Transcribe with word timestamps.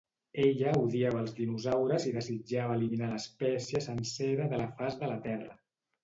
Ella 0.43 0.69
odiava 0.83 1.19
als 1.23 1.33
dinosaures 1.39 2.07
i 2.11 2.13
desitjava 2.15 2.77
eliminar 2.79 3.09
l'espècie 3.11 3.81
sencera 3.89 4.47
de 4.55 4.61
la 4.63 4.67
faç 4.81 4.97
de 5.03 5.11
la 5.13 5.19
terra. 5.27 5.55